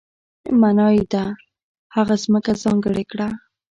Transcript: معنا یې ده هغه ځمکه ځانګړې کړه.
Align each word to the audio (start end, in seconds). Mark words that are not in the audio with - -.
معنا 0.61 0.87
یې 0.95 1.03
ده 1.13 1.23
هغه 1.95 2.15
ځمکه 2.23 2.51
ځانګړې 2.63 3.03
کړه. 3.11 3.27